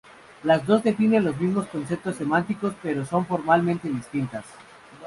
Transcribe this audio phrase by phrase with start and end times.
[0.41, 4.45] Las dos definen los mismos conceptos semánticos pero son formalmente distintas.